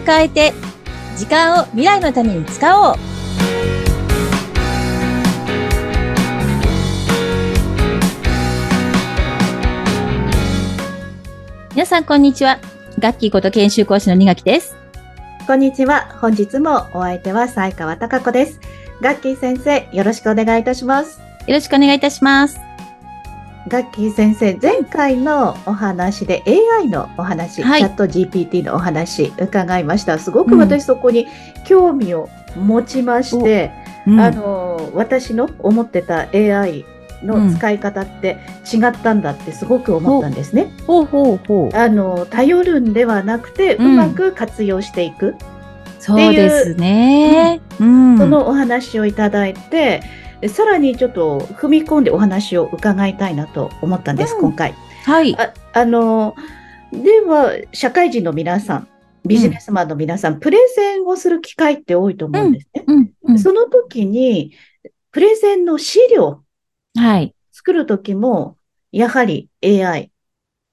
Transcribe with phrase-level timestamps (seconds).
[0.00, 0.52] を変えて、
[1.16, 2.96] 時間を未来のために使おう。
[11.72, 12.58] 皆さん、こんにちは。
[12.98, 14.76] ガッキーこと研修講師の二垣です。
[15.46, 16.08] こんにちは。
[16.20, 18.60] 本日もお相手は西川貴子です。
[19.00, 21.20] ガッキー先生、よろしくお願いいたします。
[21.46, 22.69] よろしくお願いいたします。
[23.70, 26.42] ガッキー先生、前回のお話で
[26.80, 30.18] AI のお話、はいチャット GPT のお話伺いました。
[30.18, 31.28] すごく私そこに
[31.64, 33.70] 興味を持ちまして、
[34.08, 36.84] うんあの、私の思ってた AI
[37.22, 38.38] の使い方って
[38.72, 40.72] 違ったんだってすごく思ったんですね。
[40.88, 41.76] ほうほうほう。
[41.76, 45.36] あの、頼るんではなくて、ううんまく活用していく。
[46.00, 47.60] そうですね。
[47.78, 48.18] うん。
[48.18, 50.02] そのお話をいただいて、
[50.48, 54.74] さらにちょっと踏み込んでお話を伺いたいなと思ったんです、うん今回。
[55.04, 55.36] はい。
[55.38, 56.34] ああの、
[56.92, 58.88] では、社会人の皆さん、
[59.24, 62.84] ビジネスマンの皆さん、プレゼンをする機会って多いと思うんですね。
[62.86, 63.12] うん。
[63.22, 64.52] うんその時に、
[65.12, 66.42] プレゼンの資料
[66.96, 67.34] はい。
[67.52, 68.56] 作る時も、
[68.92, 70.10] やはり AI、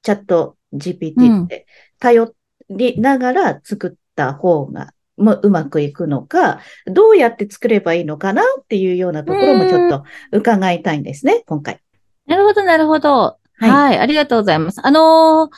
[0.01, 1.67] チャット GPT って
[1.99, 2.33] 頼
[2.69, 11.79] りながら作った方が、もううまくいくのか、どうやって作ればいいのかなっていうようなところもちょっと伺いたいんですね、今回。
[12.27, 13.37] なるほど、なるほど。
[13.59, 13.99] はいはい。
[13.99, 14.79] ありがとうございます。
[14.85, 15.55] あのー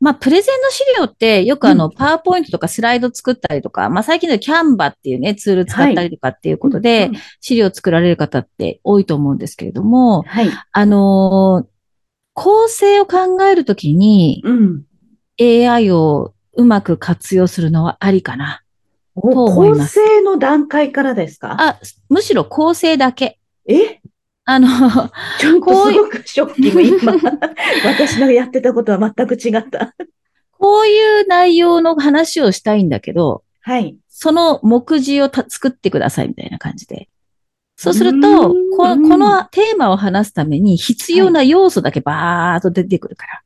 [0.00, 10.50] まあ、プレゼンの資料ってよくあの、うんパワーポイントとかスライド作ったりとか、まあ、最近のキャンバっていうね、ツール使ったりとかっていうことで、うん資料を作られる方って多いと思うんですけれども、はい。
[10.72, 11.70] あのー
[12.32, 14.84] 構成を考えるときにうん。
[15.38, 18.62] AI をうまく活用するのはありかな？
[19.14, 21.56] おと思い構ます成の段階からですか？
[21.58, 23.38] あ、むしろ構成だけ。
[23.66, 24.00] え？
[24.44, 24.68] あの、
[25.38, 27.12] ちょっことすごくショッキング、今。
[27.84, 29.94] 私のやってたことは全く違った。
[30.52, 33.96] こういう内容の話をしたいんだけど、はい。
[34.08, 37.08] その目次をた作ってくださいみたいな感じで。
[37.76, 43.42] そうするうと、ここのテーマを話すために必要な要素だけバーっと出てくるから。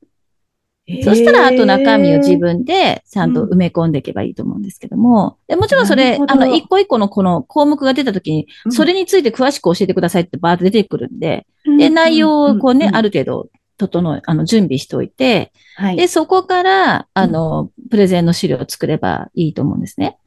[1.02, 5.38] そしたら、あと中身を自分でちゃんと埋め込んでいけばいいと思うんですけども。
[5.48, 13.04] でもちろんそれ、あの、一個一個のこの項目が出たときに、うんそれについて詳しく教えてくださいってバーっと出てくるんで、うんで、内容をこうね、ある。
[13.10, 15.96] る程度、整え、あの、準備しておいて、はい。
[15.96, 20.18] で、そこから、あの、プレゼンの資料を作ればいいと思うんですね。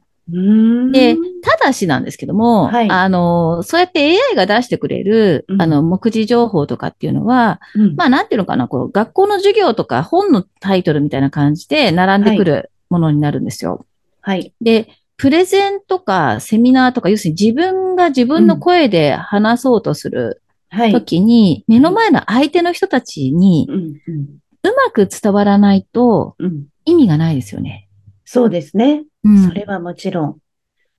[0.92, 2.90] で、ただしなんですけども、はい。
[2.90, 5.62] あの、そうやって AI が出してくれる、うん。
[5.62, 7.96] あの、目次情報とかっていうのは、うん。
[7.96, 13.86] まあ、なんていうのかな、こう、学校の授業とか本のタイトルみたいな感じで並んでくるものになるんですよ。
[14.20, 14.52] はい。
[14.60, 20.92] で、プレゼンとかセミナーとか、要するに自分が自分の声で話そうとするはい。
[20.92, 23.76] 時に、目の前の相手の人たちにうん。
[23.76, 24.26] うん。
[24.64, 26.66] うまく伝わらないとうん。
[26.84, 27.87] 意味がないですよね。
[28.30, 29.06] そうですね。
[29.24, 30.38] うんそれはもちろん。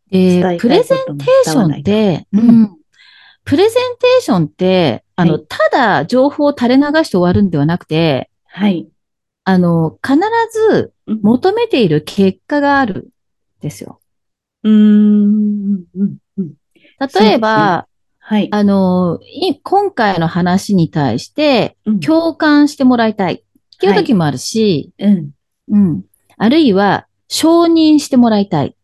[0.09, 2.77] 伝えプレゼンテーションって、ううんん。
[3.45, 8.89] プレゼンテーションって、あの、はいただ情報を垂れ流して終わるんではなくて、はい。
[9.43, 10.17] あの、必
[10.51, 13.11] ずうん求めている結果がある
[13.59, 14.01] んですよ。
[14.63, 15.85] うーん。
[17.15, 18.47] 例えば、はい。
[18.51, 23.41] あの、い今回の話に対してうん共感してもらいたいっ
[23.79, 25.31] ていう時もあるし、うん。
[25.67, 26.03] うん。
[26.35, 28.75] あるいは、承認してもらいたい。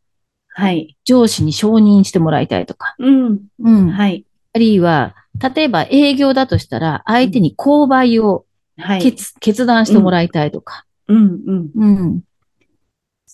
[0.48, 0.96] はい。
[1.04, 2.96] 上司に承認してもらいたいとか。
[3.00, 3.42] うん。
[3.60, 3.90] うん。
[3.90, 4.26] はい。
[4.54, 5.16] あるいは、
[5.54, 8.46] 例えば営業だとしたら、相手に購買を
[8.78, 9.02] はい。
[9.02, 10.86] 決,、決断してもらいたいとか。
[11.08, 11.72] うんうん。
[11.76, 12.24] うん。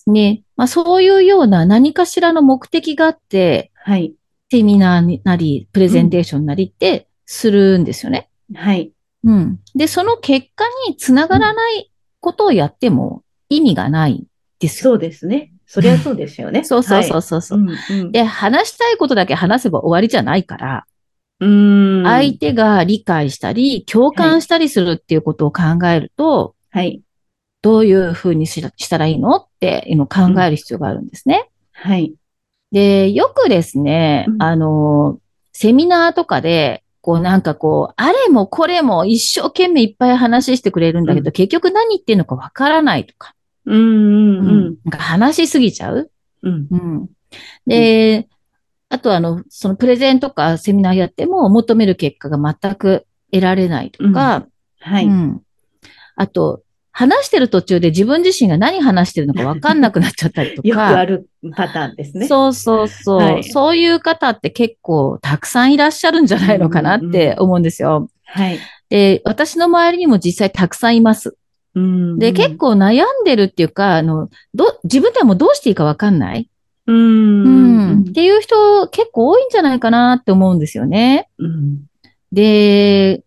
[0.06, 0.42] ね。
[0.56, 4.14] まあそういうような何かしらの目的があって、はい。
[4.50, 8.28] セミナーになり、プレゼンテーションなりってするんですよね。
[8.54, 8.92] はい。
[9.24, 9.60] うん。
[9.74, 11.90] で、その結果につながらない
[12.20, 14.26] ことをやっても意味がない
[14.62, 14.92] ですよ。
[14.92, 15.52] そうですね。
[15.66, 16.64] そりゃそうですよね。
[16.64, 20.86] そうそうそうはいそうそう、うんうんで、話したいことだけ話せば終わりじゃないから、
[21.40, 22.04] うーん。
[22.04, 27.02] 相手が理解したり、共感したりするっていうことを考えると、はい。
[27.62, 31.48] どういうふうにししたらいいのっていうのを考える必要があるんですね。
[31.72, 32.14] はい。
[32.72, 35.18] で、よくですね、うんあの、
[35.52, 43.34] セミナーとかで、こうなんかこう、あれもこれも一生懸命いっぱい話してくれるんだけど、うん結局何言ってんのかわからないとか、
[43.66, 44.76] うんうんうん。
[44.84, 46.10] なんか話しすぎちゃう？
[46.42, 46.66] うん。
[46.70, 47.08] うん。
[47.66, 48.28] で、
[48.88, 54.46] あとあの、そのプレゼンとかセミナーやっても求める結果が全く得られないとか、
[54.80, 55.06] はい。
[55.06, 55.42] うん。
[56.16, 56.62] あと、
[56.94, 60.98] 話してる途中で自分自身が何話してるのか分かんなくなっちゃったりと よくか。
[60.98, 61.26] ある
[61.56, 62.26] パターンですね。
[62.28, 68.10] そうそうそう、はいそういう方って結構たくさんいらっしゃるんじゃないのかなって思うんですよ。
[68.24, 68.58] はい。
[68.90, 71.34] で、私の周りにも実際たくさんいます。
[71.74, 76.48] うんで、結、構悩んでるっていうか、あの、ど、自分ではもうどうしていいかわかんない、
[76.86, 76.92] う。
[76.92, 81.28] うんん、っていう人結構多いんじゃないかなって思うんですよね。
[81.38, 81.84] うん。
[82.30, 83.22] で、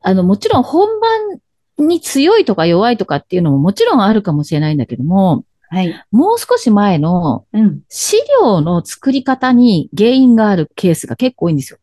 [0.00, 6.04] あの、もちろん本番に強いとか弱いとかっていうのももちろんあるかもしれないんだけども、はい。
[6.12, 7.80] もう少し前のうん。
[7.88, 11.78] 資料の作り方に原因があるケースが結構多いんですよ。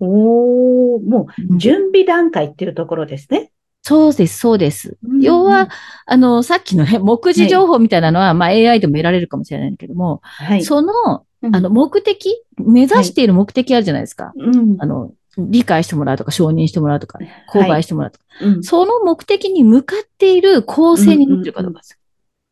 [0.00, 3.52] おー、もうんう、準備段階っていうところですね。
[3.88, 4.98] そうです、そうです。
[5.04, 5.68] うん要は、、
[6.06, 10.64] あの、さっきのね、目次情報みたいなのは、まあ AI でも得られるかもしれないけども、はい。
[10.64, 14.32] その、うんあの、、目的、目指している目的あるじゃないですか。
[14.34, 14.76] うん。
[14.80, 21.98] あの、理解してもらうとか、承認してもらうとか、購買してもらうとか、うんその目的に向かっている構成になってるかどうかですよ。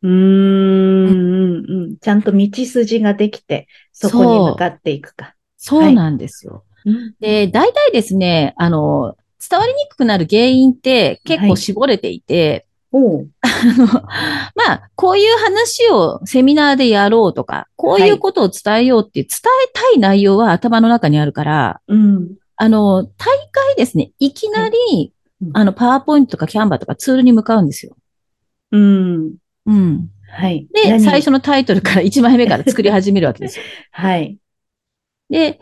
[0.03, 1.97] うーん、うん、うん。
[1.97, 5.35] ちゃんと道筋ができて、そこに向かっていくか。
[5.57, 6.63] そうなんですよ。
[6.85, 13.47] うんで、大体ですね、あの、伝わりにくくなる原因って結構絞れていて、おうあ
[13.77, 13.85] の、
[14.55, 22.35] まあ、こういう話をセミナーでやろうとか、こういうことを伝えようっていう伝えたい内容は頭の中にあるから、うん。
[22.55, 23.09] あの、大
[23.51, 25.11] 会ですね、いきなり、
[25.41, 27.97] うんあの、パワーポイントとかキャンバーとかツールに向かうんですよ。
[28.71, 29.35] うん。
[29.65, 30.09] うん。
[30.29, 30.65] はい。
[30.73, 31.01] で、何？
[31.01, 33.65] 最初のタイトルから 1枚目から作り始めるわけですよ。
[33.91, 34.37] はい。
[35.29, 35.59] で、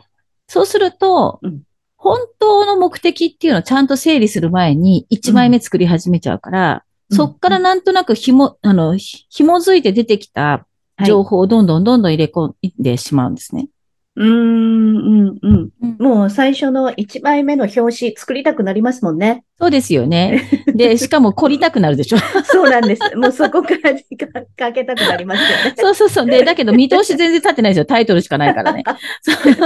[0.48, 1.62] そうすると、うん
[2.04, 10.68] 本当の目的っていうのをちゃんと整理する前に1枚目作り始めちゃうから、そっからなんとなくひも、あの、ひ紐づいて出てきた
[11.06, 13.70] 情報をどんどんどんどん入れ込んでしまうんですね。
[14.16, 15.02] うーん、う
[15.34, 15.70] ん、うん。
[15.82, 19.46] うんもう最初の1枚目の表紙作りたくなりますもんね。
[19.60, 20.50] そうですよね。
[20.76, 22.18] で、しかも凝りたくなるでしょ。
[22.44, 23.16] そうなんです。
[23.16, 25.74] もうそこから時間かけたくなりますよね。
[25.80, 26.26] そうそうそう。
[26.26, 27.86] で、だけど見通し全然立ってないですよ。
[27.86, 28.84] タイトルしかないからね。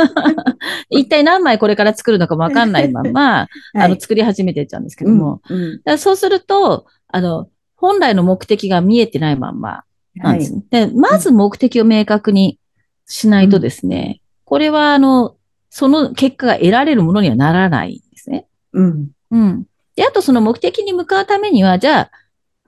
[0.89, 5.41] 一体何枚これから作るのかもわかんないまま、あの、作り始めてっちゃうんですけども。
[5.49, 9.83] うん、うんそうすると、あの、本来の目的が見えてないまんま
[10.15, 10.88] なんです、ねで。
[10.88, 12.59] まず目的を明確に
[13.05, 15.35] しないとですね、これはあの、
[15.69, 18.47] その結果が得られるものにはならないんですね。
[18.71, 19.09] うん。
[19.29, 19.65] うん。
[19.97, 22.11] で、あとその目的に向かうためには、じゃあ、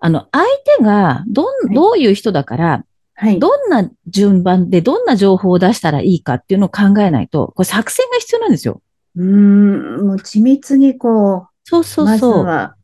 [0.02, 0.44] あの、相
[0.78, 2.84] 手がどはいん、どういう人だから、
[3.14, 3.40] はい。
[3.40, 8.81] どんな順番でどんな情報を出したらいいかっていうのを考えないと、これ作戦が必要なんですよ。
[9.16, 12.44] うーん、もう緻密にこそうそうう、まずそう。
[12.44, 12.76] は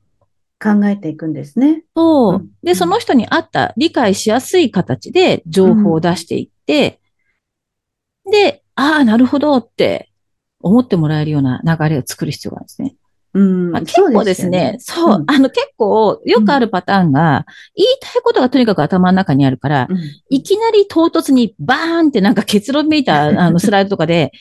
[0.63, 1.83] 考えていくんですね。
[1.97, 2.37] そうう。
[2.39, 7.01] んで、その人に合った理解しやすい形で情報を出していって、
[8.31, 10.09] で、ああ、なるほどって
[10.59, 12.95] 思ってもらえるような流れを作る必要があるんですね。
[13.33, 13.71] うん。
[13.71, 17.45] まあ、結構ですね、そう、うんあの結構よくあるパターンが、
[17.75, 19.97] 言いたいことがとにかく頭の中にあるから、うん
[20.29, 24.31] いきなり唐突にバーンってなんか結論めいた あのスライドとかで、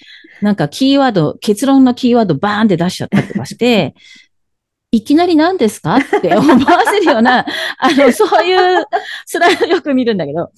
[0.41, 3.95] なんかキーワード、結論のキーワードバーンって出しちゃったりとかして、
[4.93, 7.45] いきなり何ですかって思わせるような、
[7.79, 8.85] あの、そういう
[9.27, 10.53] スライドよく見るんだけど、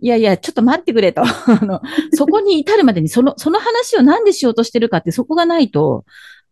[0.00, 1.22] いやいや、ちょっと待ってくれと。
[1.24, 1.26] あ
[1.64, 1.80] の、
[2.12, 6.04] そこに至るまでにその、その話を何でしようとしてるかってそこがないと、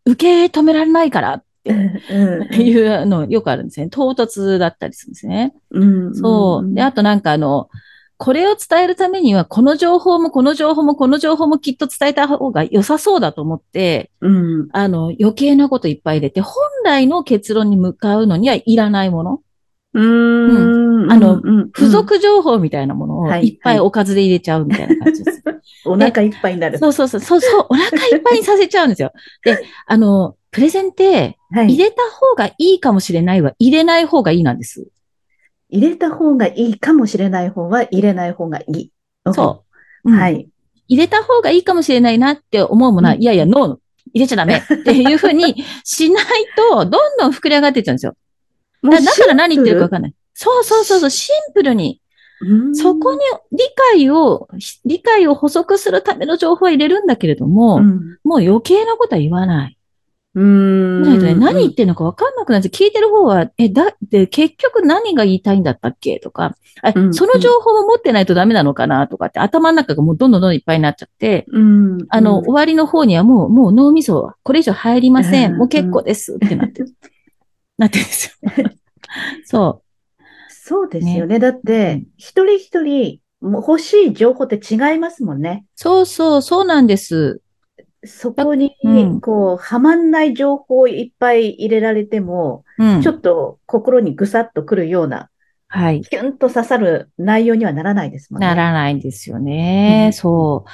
[0.05, 3.89] 受け止められないからってうんいうのよくあるんですね。
[3.89, 5.55] 唐突だったりするんですね。
[5.71, 6.75] うんそう。
[6.75, 7.69] で、あとなんかあの、
[8.19, 14.69] これを伝えるためには、この情報もこの情報もこの情報もきっと伝えた方が良さそうだと思って、うん。
[14.73, 16.55] あの、余計なこといっぱい入れて、本
[16.85, 19.41] 来の結論に向かうのにはいらないもの、
[19.93, 20.86] うん。
[21.11, 25.43] あのうん、付属情報みたいなものをはいいっぱいおかずで入れちゃうみたいな感じです。
[25.85, 26.79] お腹いっぱいになる。
[26.79, 29.13] そうそうそう、そうそう、お腹いっぱいにさせちゃうんですよ。
[29.45, 31.75] で、あの、プレゼンって、はい。
[31.75, 34.89] 入れた方がいいかもしれないは、入れない方がいいなんです。
[35.69, 38.91] 入れた方がいいかもしれない方は入れない方がいい。
[39.33, 39.65] そ
[40.05, 40.11] う。
[40.11, 40.19] うん。
[40.19, 40.49] はい。
[40.89, 43.79] 入れた方がいいかもしれないなって思うものは、うんいやいや、ノー、
[44.15, 46.25] 入れちゃダメっていうふうにしない
[46.57, 48.17] と、どんどん膨れ上がっていっちゃうんですよ。
[48.83, 50.15] だから何言ってるかわかんない。
[50.39, 52.03] そうそうそうそう、シンプルに。
[52.75, 53.21] そこに
[53.53, 53.59] 理
[53.93, 54.49] 解を、
[54.85, 58.19] 理解を補足するための情報を入れるんだけれども、うん。
[58.23, 59.79] もう余計なことは言わない。
[60.35, 61.03] うん。
[61.03, 72.07] ないとね、何言ってるのかわかんなくなって、聞いてる方は、え、だって結局何が言いたいんだったっけとか、あうんその情報も持ってないとダメなのかなとかって、頭の中がもうどんどんどんいっぱいになっちゃって、うん。
[72.11, 75.53] あの、終わりの方にはもう、もう脳みそはこれ以上入りません。
[75.53, 76.95] うんもう結構ですってなってる。
[77.79, 78.51] なってるんですよ。
[79.47, 79.83] そ
[80.69, 81.39] そうですよね。
[81.39, 85.65] だって、一人一人、欲しい情報って違いますもんね。
[85.65, 85.69] う。
[85.77, 87.41] そうそう、そうなんです。
[88.05, 93.13] そこにうん、こう、はまんない情報をいっぱい入れられても、うんちょ。
[93.13, 95.31] っと心にぐさっとくるような、
[95.69, 96.01] はい。
[96.03, 98.49] キュンと刺さる内容にはならないですもんね。
[98.49, 100.07] ならないんですよね。
[100.09, 100.71] うんそう。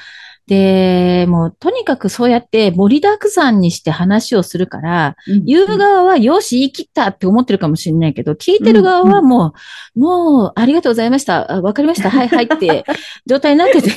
[0.53, 9.55] で、もうとにかくそうやって盛りだくさんにして話をするから、うん言う側はよし言い切ったって思ってるかもしれないけど、聞いてる側はも
[9.97, 11.51] う、もうありがとうございました。
[11.51, 12.11] あわかりました。
[12.11, 12.85] はいはいって
[13.27, 13.91] 状態になってて、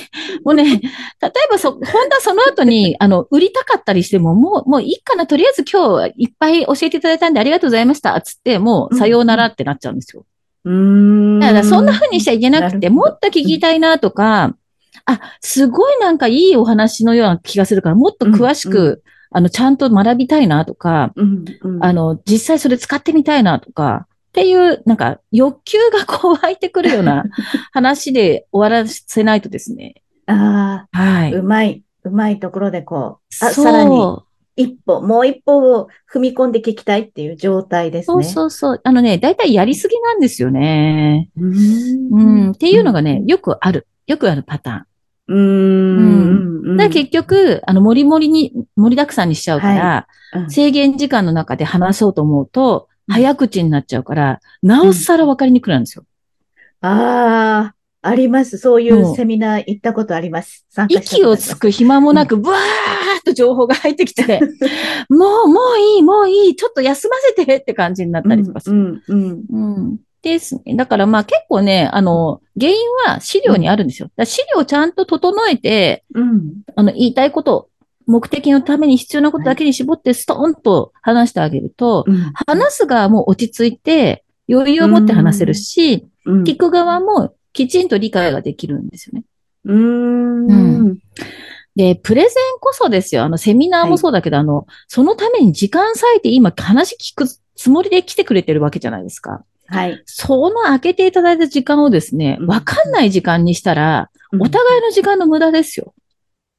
[0.45, 5.27] もうね、例えばそ、本当はその後に、 あの、売りたかったりしても、もう、もういいかな。
[5.27, 8.19] とりあえず今日いっぱい教えていただいたんでありがとうございました。
[8.21, 10.25] つって、もうさようならってなっちゃうんですよ。
[10.63, 11.39] うーん。
[11.39, 14.55] だからそんな風にしちゃいけなくて、もっと聞きたいなとか、
[15.05, 21.83] あ、すごいなんかいいお話のような気がするから、もっと詳しく、うんうあの、ちゃんと学びたいなとか、うん、うん。
[21.83, 27.23] あの、実際それ使ってみたいなとか、っていう、なんか欲求がこう湧いてくるような
[27.71, 29.95] 話で終わらせないとですね。
[30.25, 31.33] ああ、はい。
[31.33, 33.97] うまい、うまいところでこう、あ、さらに
[34.57, 38.23] 一歩、もう一歩を踏み込んで聞きたいっていう状態ですそうね。
[38.25, 38.81] そうそう。
[38.83, 41.29] あのね、だいたいやりすぎなんですよね。
[41.37, 42.51] うーうん。
[42.51, 43.87] っていうのがね、よくある。
[44.07, 44.85] よくあるパターン。
[45.27, 46.61] うーん。
[46.65, 46.77] うん。
[46.77, 50.15] だ結局、あの、盛り盛りに、盛りだくさんにしちゃうから、うん
[50.49, 56.05] 制限時間の中で話そうと思うと、うん早口になっちゃうから、なおさら分かりにくくなるんですよ。
[56.81, 58.57] ああ、あります。
[58.57, 60.65] そういうセミナー行ったことあります。
[60.75, 62.59] ますをつく暇もなく、ブワー
[63.19, 64.39] っと情報が入ってきて、
[65.09, 68.75] もう、もういい、もういい、ちょっと休ませてって感じになったりとかする。
[68.75, 69.97] うん、うん、うん。
[70.29, 70.75] ですね。
[70.75, 72.77] だからまあ結構ね、あの、原因
[73.07, 74.09] は資料にあるんですよ。
[74.15, 76.61] だ資料をちゃんと整えて、うん。
[76.75, 77.69] あの、言いたいこと、
[78.07, 82.31] 目的のために必要なことだけに絞ってストーンと話してあげると、うん。
[82.47, 86.43] 話す側も落ち着いて、余裕を持って話せるし、うん。
[86.43, 89.23] 聞く側もきちんと理解ができるんですよね。
[89.65, 90.91] うーん。
[90.91, 90.97] う
[91.75, 93.23] で、プレゼンこそですよ。
[93.23, 99.43] あの、セミナーもそうだけど、あの、そのために時間割いて今話聞くつもりで来てくれてるわけじゃないですか。
[99.67, 100.01] はい。
[100.05, 105.93] その開けていただいた時間をですねうん、わかんない時間にしたら、お互いの時間の無駄ですよ。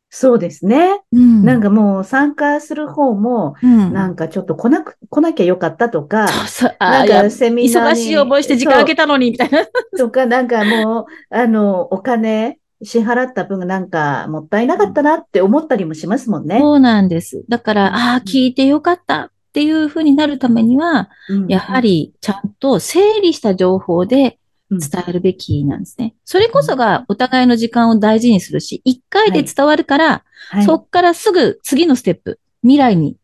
[0.08, 1.02] そうですね。
[1.12, 9.66] うんなんかもう参加する方も、うんなんかちょっと来なく、来なきゃよかったとか、そうそうあなんかセミナーに忙しい思いして時間空けたのに、みたいな。
[9.98, 16.60] とか、なんかもう、あの、お金支払った分なんかもったいなかったなって思ったりもしますもんね。
[16.60, 17.44] そうなんです。
[17.48, 26.14] だから、ああ、聞いてよかったっていうふうになるためには、うんやはりちゃんと整理した情報でうん伝えるべきなんですね。
[26.26, 33.16] それこそがお互いの時間を大事にするし、一回で伝わるから、はいそっからすぐ次のステップ、未来に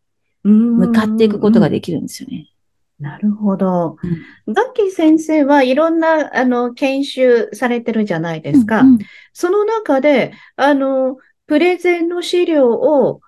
[0.43, 2.49] 向向かっていくことができるんですよね。
[2.99, 3.99] なるほど。
[4.49, 8.81] ガッキー先生はいろんな、あの、研修されてるじゃないですか。
[8.81, 8.99] うんうん
[9.35, 13.21] その中で、あの、プレゼンの資料を、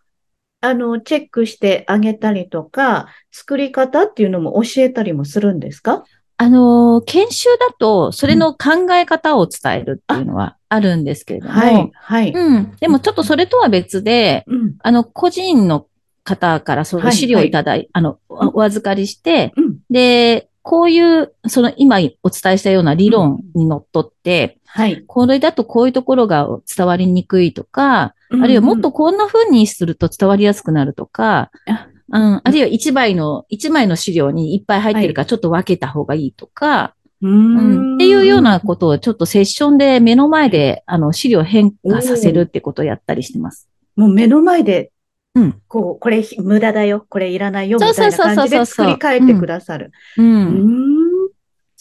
[0.65, 6.05] あの、チェックしてあげたりとか、作り方っていうのも教えたりもするんですか？
[6.37, 12.33] あのー、研修だと、それの考え方を伝えるっていうのはあるんですけれども、はい、はい。
[12.33, 12.77] うん。
[12.81, 15.87] でもちょっとそれとは別で、うん、あの、個人の
[16.25, 19.79] 方からその資料をいただい、あの、おお預かりして、うん。
[19.91, 25.05] で、こういう、その今お伝えしたような理論にのっとって、はい。
[25.07, 43.69] これだとこういうところが伝わりにくいとか、あるいはもっとこんな風にすると伝わりやすくなるとか、あうん、あるいは一枚の、一枚の資料にいっぱい入ってるからちょっと分けた方がいいとか、ううんん、っていうようなことをちょっとセッションで目の前で、あの、資料変化させるってことをやったりしてます。
[43.97, 44.93] もう目の前で、
[45.35, 45.61] うん。
[45.67, 49.91] こう、これひ無駄だよ、これいらないよ、みたいな感じで作り変えてくださる。
[50.19, 50.23] う。
[50.23, 51.04] うんん。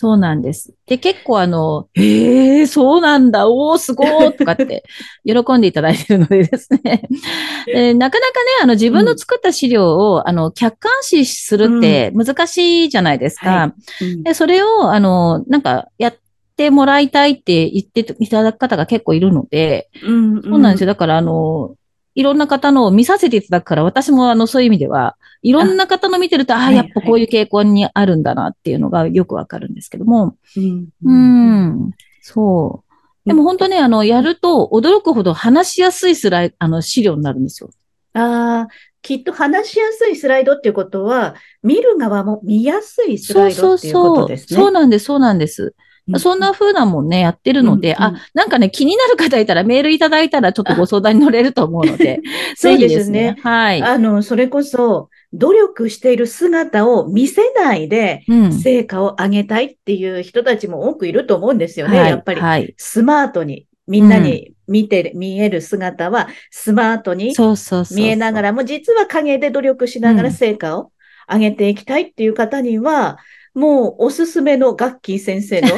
[0.03, 0.73] そうなんです。
[0.85, 4.83] で、結構あの、へえ、そうなんだ、おー、すごーとかって、
[5.23, 7.07] 喜んでいただいてるのでですね。
[7.65, 13.49] でなかなかね、あの、自分の作った資料を、あの、客観視するって難しいじゃないですか。
[13.49, 16.15] はうんで、それを、あの、なんか、やっ
[16.57, 20.87] てもらいたいって言っていただく方が結構いるので、うんそうなんですよ。
[20.87, 21.75] だから、あの、
[22.15, 31.91] いろんな方のを見させていただくから、私もあの、そういう意味では、いろんな方の見てると、ああ、はいやっぱこういう傾向にあるんだなっていうのがよくわかるんですけども、うんうん、
[32.21, 32.93] そう。
[33.25, 37.69] でも本当ね、あの、やると驚くほど話しやすいスライあの、資料になるんですよ。
[38.13, 44.59] ああ、きっと話しやすいスライドっていうことは、見る側も見やすいスライドっていうことですね。
[44.59, 45.73] そうなんです、そうなんです。
[46.07, 52.19] うんそんな風なもんね、やってるので、うんうんあ、なんかね、気になる方いたらメールいただいたらちょっとご相談に乗れると思うので、
[52.55, 53.37] そうですね。
[53.41, 53.81] はい。
[53.81, 58.53] あの、それこそ、努力している姿を見せないで、うん。
[58.53, 62.41] 成果を上げたいっていう人たちも多くいると思うんですよね、はいやっぱり。
[62.41, 62.73] はい。
[62.77, 67.97] スマートに、みんなに見て、見える姿は、スマートにそうそうそう。
[67.97, 70.91] 見えながらも、実は陰で努力しながらうん成果を
[71.31, 73.17] 上げていきたいっていう方には、
[73.53, 75.69] もうおすすめのガッキー先生の。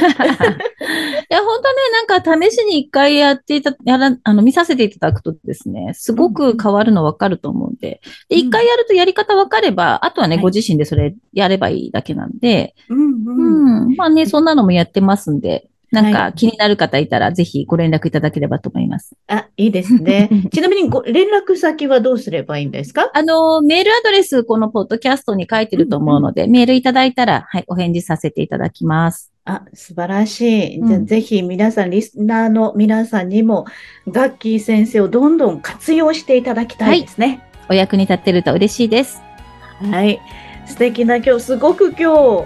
[1.29, 13.86] や、本当ね、なんか試しに一回やっていた、やら、あの、見させていただくとですね、すごく変わるのわかると思うんで、で、一回やるとやり方わかれば、あとはね、はいご自身でそれやればいいだけなんで、うんうん。
[13.88, 13.96] うん。
[13.96, 15.70] まあね、そんなのもやってますんで、
[16.01, 19.15] なんはか気になる方いたら、ぜひご連絡いただければと思います。
[19.27, 20.29] あ、いいですね。
[20.53, 23.09] ちなみにご連絡先はどうすればいいんですか？
[23.13, 29.31] あの、メールアドレス、このポッドキャストに書いてると思うので、メールいただいたら、はい、お返事させていただきます。
[29.45, 30.81] あ、素晴らしい。
[30.83, 33.65] じゃあうんぜひ皆さん、リスナーの皆さんにも、
[34.09, 37.41] ガッキー先生をどんどん活用していただきたいですね。
[37.69, 39.21] お役に立ってると嬉しいです。
[39.91, 40.19] はい。
[40.65, 42.45] 素敵な今日、すごく今日、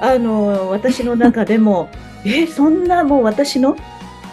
[0.00, 1.88] あの、私の中でも、
[2.26, 3.76] え、そんなもう私の？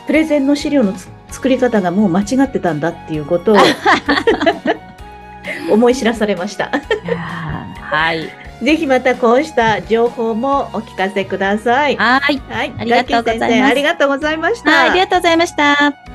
[0.06, 3.58] プレゼンの資料のつ作り方がもう間違ってたんだっていうことを
[5.72, 6.72] 思い知らされました。
[7.90, 8.30] はい。
[8.64, 11.98] ぜひまたこうした情報もお聞かせください。
[11.98, 12.42] はい。
[12.50, 12.74] はい。
[12.78, 14.72] ありがとうございますガッキー先生ありがとうございました。
[14.72, 16.13] はい、ありがとうございました。